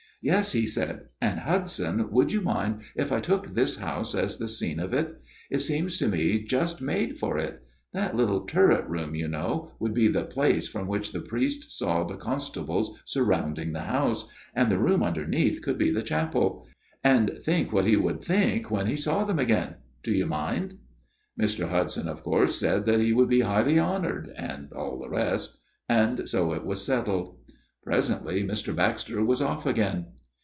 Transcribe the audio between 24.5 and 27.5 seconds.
all the rest; and so it was settled."